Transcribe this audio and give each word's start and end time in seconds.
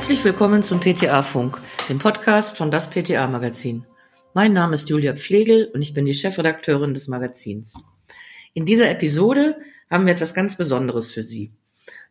Herzlich 0.00 0.24
willkommen 0.24 0.62
zum 0.62 0.80
PTA 0.80 1.20
Funk, 1.20 1.60
dem 1.90 1.98
Podcast 1.98 2.56
von 2.56 2.70
das 2.70 2.88
PTA 2.88 3.26
Magazin. 3.26 3.84
Mein 4.32 4.54
Name 4.54 4.74
ist 4.74 4.88
Julia 4.88 5.14
Pflegel 5.14 5.70
und 5.74 5.82
ich 5.82 5.92
bin 5.92 6.06
die 6.06 6.14
Chefredakteurin 6.14 6.94
des 6.94 7.06
Magazins. 7.06 7.84
In 8.54 8.64
dieser 8.64 8.90
Episode 8.90 9.58
haben 9.90 10.06
wir 10.06 10.14
etwas 10.14 10.32
ganz 10.32 10.56
Besonderes 10.56 11.12
für 11.12 11.22
Sie. 11.22 11.52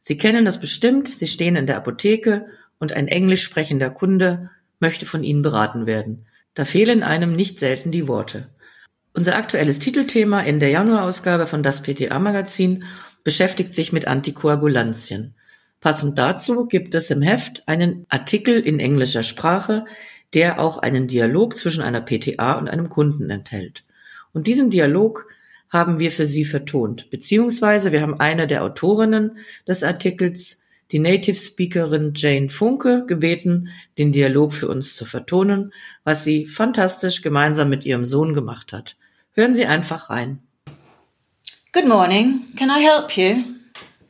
Sie 0.01 0.17
kennen 0.17 0.45
das 0.45 0.59
bestimmt, 0.59 1.07
Sie 1.07 1.25
stehen 1.25 1.55
in 1.55 1.65
der 1.65 1.77
Apotheke 1.77 2.45
und 2.77 2.93
ein 2.93 3.07
englisch 3.07 3.41
sprechender 3.41 3.89
Kunde 3.89 4.51
möchte 4.79 5.07
von 5.07 5.23
Ihnen 5.23 5.41
beraten 5.41 5.87
werden. 5.87 6.27
Da 6.53 6.65
fehlen 6.65 7.01
einem 7.01 7.35
nicht 7.35 7.57
selten 7.57 7.89
die 7.89 8.07
Worte. 8.07 8.49
Unser 9.15 9.35
aktuelles 9.35 9.79
Titelthema 9.79 10.41
in 10.41 10.59
der 10.59 10.69
Januarausgabe 10.69 11.47
von 11.47 11.63
das 11.63 11.81
PTA 11.81 12.19
Magazin 12.19 12.83
beschäftigt 13.23 13.73
sich 13.73 13.91
mit 13.91 14.07
Antikoagulantien. 14.07 15.33
Passend 15.81 16.17
dazu 16.17 16.65
gibt 16.65 16.93
es 16.95 17.09
im 17.09 17.21
Heft 17.21 17.63
einen 17.67 18.05
Artikel 18.09 18.59
in 18.59 18.79
englischer 18.79 19.23
Sprache, 19.23 19.85
der 20.33 20.59
auch 20.59 20.77
einen 20.77 21.07
Dialog 21.07 21.55
zwischen 21.55 21.81
einer 21.81 22.01
PTA 22.01 22.53
und 22.53 22.69
einem 22.69 22.89
Kunden 22.89 23.29
enthält. 23.29 23.83
Und 24.33 24.47
diesen 24.47 24.69
Dialog 24.69 25.27
haben 25.69 25.99
wir 25.99 26.11
für 26.11 26.25
Sie 26.25 26.45
vertont, 26.45 27.09
beziehungsweise 27.09 27.91
wir 27.91 28.01
haben 28.01 28.19
eine 28.19 28.47
der 28.47 28.63
Autorinnen 28.63 29.37
des 29.67 29.83
Artikels, 29.83 30.63
die 30.91 30.99
Native 30.99 31.35
Speakerin 31.35 32.13
Jane 32.15 32.49
Funke, 32.49 33.05
gebeten, 33.05 33.69
den 33.97 34.11
Dialog 34.11 34.53
für 34.53 34.67
uns 34.67 34.95
zu 34.95 35.05
vertonen, 35.05 35.71
was 36.03 36.23
sie 36.23 36.47
fantastisch 36.47 37.21
gemeinsam 37.21 37.69
mit 37.69 37.85
ihrem 37.85 38.05
Sohn 38.05 38.33
gemacht 38.33 38.73
hat. 38.73 38.97
Hören 39.33 39.53
Sie 39.53 39.67
einfach 39.67 40.09
rein. 40.09 40.39
Good 41.71 41.87
morning. 41.87 42.41
Can 42.57 42.69
I 42.69 42.83
help 42.83 43.15
you? 43.15 43.58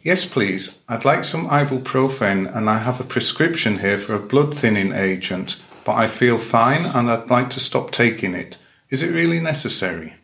Yes, 0.01 0.25
please. 0.25 0.79
I'd 0.87 1.03
like 1.03 1.25
some 1.25 1.49
ibuprofen 1.49 2.55
and 2.55 2.69
I 2.69 2.77
have 2.77 3.01
a 3.01 3.03
prescription 3.03 3.79
here 3.79 3.97
for 3.97 4.15
a 4.15 4.19
blood 4.19 4.55
thinning 4.55 4.93
agent, 4.93 5.57
but 5.83 5.95
I 5.95 6.07
feel 6.07 6.37
fine 6.37 6.85
and 6.85 7.11
I'd 7.11 7.29
like 7.29 7.49
to 7.51 7.59
stop 7.59 7.91
taking 7.91 8.33
it. 8.33 8.57
Is 8.89 9.03
it 9.03 9.13
really 9.13 9.41
necessary? 9.41 10.15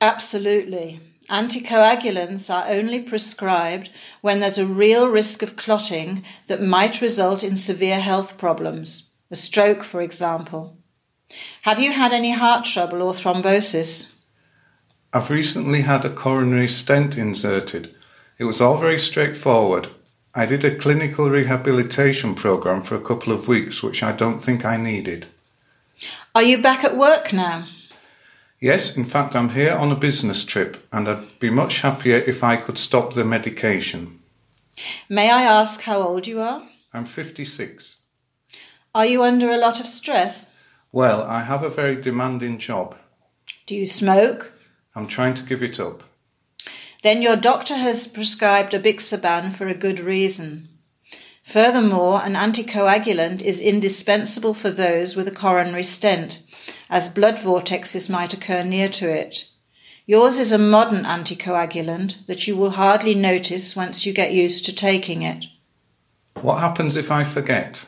Absolutely. 0.00 1.00
Anticoagulants 1.28 2.52
are 2.52 2.68
only 2.68 3.02
prescribed 3.02 3.90
when 4.20 4.40
there's 4.40 4.58
a 4.58 4.66
real 4.66 5.08
risk 5.08 5.42
of 5.42 5.56
clotting 5.56 6.24
that 6.46 6.62
might 6.62 7.00
result 7.00 7.42
in 7.42 7.56
severe 7.56 8.00
health 8.00 8.38
problems, 8.38 9.10
a 9.30 9.36
stroke, 9.36 9.82
for 9.82 10.02
example. 10.02 10.76
Have 11.62 11.80
you 11.80 11.92
had 11.92 12.12
any 12.12 12.32
heart 12.32 12.64
trouble 12.64 13.02
or 13.02 13.14
thrombosis? 13.14 14.12
I've 15.12 15.30
recently 15.30 15.82
had 15.82 16.04
a 16.04 16.10
coronary 16.10 16.68
stent 16.68 17.16
inserted. 17.16 17.94
It 18.38 18.44
was 18.44 18.60
all 18.60 18.78
very 18.78 18.98
straightforward. 18.98 19.88
I 20.34 20.46
did 20.46 20.64
a 20.64 20.76
clinical 20.76 21.28
rehabilitation 21.28 22.34
program 22.34 22.82
for 22.82 22.96
a 22.96 23.00
couple 23.00 23.32
of 23.32 23.48
weeks, 23.48 23.82
which 23.82 24.02
I 24.02 24.12
don't 24.12 24.38
think 24.38 24.64
I 24.64 24.76
needed. 24.76 25.26
Are 26.34 26.42
you 26.42 26.62
back 26.62 26.84
at 26.84 26.96
work 26.96 27.32
now? 27.32 27.68
Yes, 28.58 28.96
in 28.96 29.04
fact, 29.04 29.36
I'm 29.36 29.50
here 29.50 29.74
on 29.74 29.92
a 29.92 29.96
business 29.96 30.44
trip, 30.44 30.86
and 30.92 31.08
I'd 31.08 31.38
be 31.38 31.50
much 31.50 31.80
happier 31.80 32.16
if 32.18 32.42
I 32.42 32.56
could 32.56 32.78
stop 32.78 33.12
the 33.12 33.24
medication. 33.24 34.20
May 35.08 35.30
I 35.30 35.42
ask 35.42 35.82
how 35.82 36.00
old 36.00 36.26
you 36.26 36.40
are? 36.40 36.66
I'm 36.94 37.04
56. 37.04 37.96
Are 38.94 39.06
you 39.06 39.22
under 39.22 39.50
a 39.50 39.58
lot 39.58 39.80
of 39.80 39.86
stress? 39.86 40.52
Well, 40.92 41.22
I 41.22 41.42
have 41.42 41.62
a 41.62 41.70
very 41.70 42.00
demanding 42.00 42.58
job. 42.58 42.96
Do 43.66 43.74
you 43.74 43.86
smoke? 43.86 44.52
I'm 44.94 45.06
trying 45.06 45.34
to 45.34 45.42
give 45.42 45.62
it 45.62 45.80
up. 45.80 46.02
Then 47.02 47.20
your 47.20 47.36
doctor 47.36 47.74
has 47.74 48.06
prescribed 48.06 48.74
a 48.74 48.78
Apixaban 48.78 49.52
for 49.52 49.66
a 49.66 49.74
good 49.74 49.98
reason. 49.98 50.68
Furthermore, 51.44 52.22
an 52.22 52.34
anticoagulant 52.34 53.42
is 53.42 53.60
indispensable 53.60 54.54
for 54.54 54.70
those 54.70 55.16
with 55.16 55.26
a 55.26 55.32
coronary 55.32 55.82
stent, 55.82 56.42
as 56.88 57.08
blood 57.08 57.36
vortexes 57.36 58.08
might 58.08 58.32
occur 58.32 58.62
near 58.62 58.88
to 58.88 59.10
it. 59.10 59.48
Yours 60.06 60.38
is 60.38 60.52
a 60.52 60.58
modern 60.58 61.04
anticoagulant 61.04 62.24
that 62.26 62.46
you 62.46 62.56
will 62.56 62.70
hardly 62.70 63.14
notice 63.14 63.74
once 63.74 64.06
you 64.06 64.12
get 64.12 64.32
used 64.32 64.64
to 64.66 64.74
taking 64.74 65.22
it. 65.22 65.46
What 66.40 66.60
happens 66.60 66.96
if 66.96 67.10
I 67.10 67.24
forget? 67.24 67.86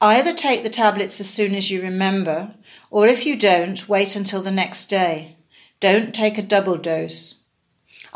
Either 0.00 0.32
take 0.32 0.62
the 0.62 0.70
tablets 0.70 1.20
as 1.20 1.28
soon 1.28 1.54
as 1.54 1.70
you 1.70 1.82
remember, 1.82 2.54
or 2.90 3.08
if 3.08 3.26
you 3.26 3.36
don't, 3.36 3.88
wait 3.88 4.14
until 4.14 4.42
the 4.42 4.50
next 4.50 4.86
day. 4.86 5.36
Don't 5.80 6.14
take 6.14 6.38
a 6.38 6.42
double 6.42 6.76
dose. 6.76 7.42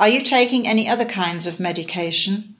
Are 0.00 0.08
you 0.08 0.22
taking 0.22 0.66
any 0.66 0.88
other 0.88 1.04
kinds 1.04 1.46
of 1.46 1.60
medication? 1.60 2.56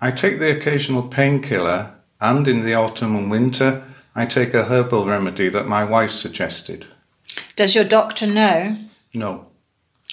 I 0.00 0.10
take 0.10 0.40
the 0.40 0.50
occasional 0.50 1.04
painkiller, 1.04 1.94
and 2.20 2.48
in 2.48 2.64
the 2.64 2.74
autumn 2.74 3.14
and 3.14 3.30
winter, 3.30 3.84
I 4.16 4.26
take 4.26 4.54
a 4.54 4.64
herbal 4.64 5.06
remedy 5.06 5.48
that 5.50 5.68
my 5.68 5.84
wife 5.84 6.10
suggested. 6.10 6.86
Does 7.54 7.76
your 7.76 7.84
doctor 7.84 8.26
know? 8.26 8.76
No. 9.14 9.46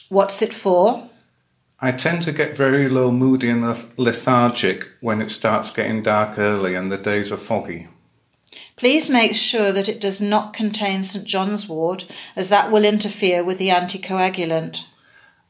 What's 0.09 0.43
it 0.43 0.53
for? 0.53 1.09
I 1.79 1.93
tend 1.93 2.21
to 2.23 2.31
get 2.31 2.55
very 2.55 2.87
low 2.87 3.11
moody 3.11 3.49
and 3.49 3.65
lethargic 3.97 4.87
when 5.01 5.19
it 5.19 5.31
starts 5.31 5.71
getting 5.71 6.03
dark 6.03 6.37
early 6.37 6.75
and 6.75 6.91
the 6.91 6.97
days 6.99 7.31
are 7.31 7.37
foggy. 7.37 7.87
Please 8.75 9.09
make 9.09 9.35
sure 9.35 9.71
that 9.71 9.89
it 9.89 9.99
does 9.99 10.21
not 10.21 10.53
contain 10.53 11.03
St. 11.03 11.25
John's 11.25 11.67
wort, 11.67 12.05
as 12.35 12.49
that 12.49 12.71
will 12.71 12.85
interfere 12.85 13.43
with 13.43 13.57
the 13.57 13.69
anticoagulant. 13.69 14.85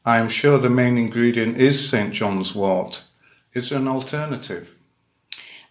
I 0.08 0.20
am 0.20 0.30
sure 0.30 0.56
the 0.56 0.70
main 0.70 0.96
ingredient 0.96 1.58
is 1.58 1.86
St. 1.86 2.14
John's 2.14 2.54
wort. 2.54 3.04
Is 3.52 3.68
there 3.68 3.78
an 3.78 3.86
alternative? 3.86 4.74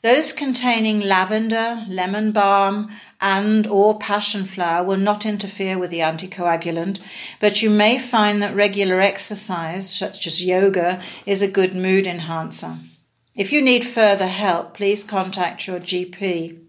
Those 0.04 0.32
containing 0.32 1.00
lavender, 1.00 1.84
lemon 1.88 2.34
balm, 2.34 2.92
and 3.20 3.66
or 3.66 3.98
passion 3.98 4.46
flower 4.46 4.86
will 4.86 4.98
not 4.98 5.26
interfere 5.26 5.80
with 5.80 5.90
the 5.90 6.02
anticoagulant, 6.02 7.02
but 7.40 7.64
you 7.64 7.72
may 7.72 7.98
find 7.98 8.40
that 8.44 8.54
regular 8.54 9.02
exercise, 9.02 9.90
such 9.90 10.28
as 10.28 10.46
yoga, 10.46 11.02
is 11.26 11.42
a 11.42 11.50
good 11.50 11.74
mood 11.74 12.06
enhancer. 12.06 12.76
If 13.34 13.52
you 13.52 13.60
need 13.60 13.88
further 13.88 14.28
help, 14.28 14.76
please 14.76 15.04
contact 15.04 15.66
your 15.66 15.80
GP. 15.80 16.60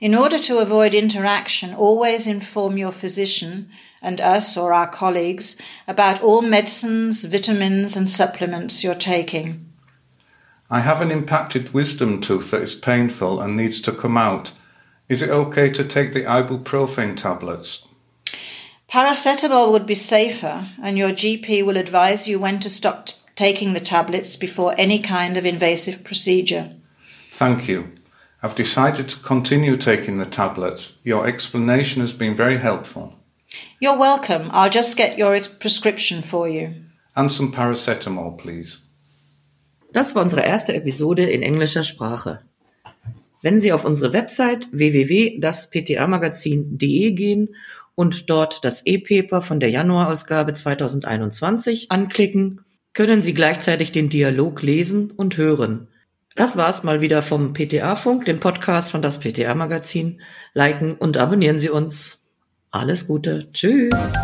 In 0.00 0.14
order 0.14 0.38
to 0.38 0.58
avoid 0.58 0.94
interaction, 0.94 1.74
always 1.74 2.28
inform 2.28 2.78
your 2.78 2.92
physician 2.92 3.68
and 4.00 4.20
us 4.20 4.56
or 4.56 4.72
our 4.72 4.86
colleagues 4.86 5.60
about 5.88 6.22
all 6.22 6.40
medicines, 6.40 7.24
vitamins, 7.24 7.96
and 7.96 8.08
supplements 8.08 8.84
you're 8.84 8.94
taking. 8.94 9.66
I 10.70 10.80
have 10.80 11.00
an 11.00 11.10
impacted 11.10 11.74
wisdom 11.74 12.20
tooth 12.20 12.52
that 12.52 12.62
is 12.62 12.76
painful 12.76 13.40
and 13.40 13.56
needs 13.56 13.80
to 13.82 13.92
come 13.92 14.16
out. 14.16 14.52
Is 15.08 15.20
it 15.20 15.30
okay 15.30 15.70
to 15.70 15.82
take 15.82 16.12
the 16.12 16.24
ibuprofen 16.24 17.16
tablets? 17.16 17.88
Paracetamol 18.88 19.72
would 19.72 19.86
be 19.86 19.94
safer, 19.94 20.70
and 20.80 20.96
your 20.96 21.10
GP 21.10 21.64
will 21.66 21.76
advise 21.76 22.28
you 22.28 22.38
when 22.38 22.60
to 22.60 22.70
stop 22.70 23.08
taking 23.34 23.72
the 23.72 23.80
tablets 23.80 24.36
before 24.36 24.74
any 24.78 25.00
kind 25.00 25.36
of 25.36 25.44
invasive 25.44 26.04
procedure. 26.04 26.74
Thank 27.32 27.66
you. 27.66 27.92
I've 28.42 28.54
decided 28.54 29.08
to 29.08 29.18
continue 29.18 29.76
taking 29.76 30.18
the 30.18 30.24
tablets. 30.24 30.98
Your 31.04 31.26
explanation 31.26 32.00
has 32.02 32.12
been 32.12 32.36
very 32.36 32.58
helpful. 32.58 33.14
You're 33.80 33.98
welcome. 33.98 34.50
I'll 34.52 34.70
just 34.70 34.96
get 34.96 35.18
your 35.18 35.36
prescription 35.58 36.22
for 36.22 36.48
you. 36.48 36.74
And 37.16 37.32
some 37.32 37.50
paracetamol, 37.52 38.38
please. 38.38 38.78
Das 39.92 40.14
war 40.14 40.22
unsere 40.22 40.42
erste 40.42 40.72
Episode 40.74 41.24
in 41.24 41.42
englischer 41.42 41.82
Sprache. 41.82 42.38
Wenn 43.42 43.58
Sie 43.58 43.72
auf 43.72 43.84
unsere 43.84 44.12
Website 44.12 44.68
www.dasptamagazin.de 44.72 47.12
gehen 47.12 47.48
und 47.94 48.28
dort 48.30 48.64
das 48.64 48.86
E-Paper 48.86 49.42
von 49.42 49.60
der 49.60 49.70
Januarausgabe 49.70 50.52
2021 50.52 51.90
anklicken, 51.90 52.64
können 52.92 53.20
Sie 53.20 53.34
gleichzeitig 53.34 53.90
den 53.92 54.08
Dialog 54.08 54.62
lesen 54.62 55.10
und 55.10 55.36
hören. 55.36 55.88
Das 56.34 56.56
war's 56.56 56.84
mal 56.84 57.00
wieder 57.00 57.22
vom 57.22 57.52
PTA-Funk, 57.52 58.24
dem 58.24 58.38
Podcast 58.40 58.92
von 58.92 59.02
das 59.02 59.20
PTA-Magazin. 59.20 60.20
Liken 60.54 60.92
und 60.92 61.16
abonnieren 61.16 61.58
Sie 61.58 61.70
uns. 61.70 62.26
Alles 62.70 63.06
Gute. 63.06 63.50
Tschüss. 63.52 64.14